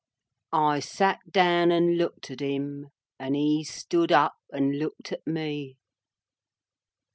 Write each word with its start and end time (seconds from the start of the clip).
I 0.51 0.79
sat 0.79 1.19
down 1.29 1.71
and 1.71 1.95
looked 1.95 2.31
at 2.31 2.39
him, 2.39 2.87
and 3.19 3.35
he 3.35 3.63
stood 3.63 4.11
up 4.11 4.33
and 4.51 4.79
looked 4.79 5.11
at 5.11 5.27
me. 5.27 5.75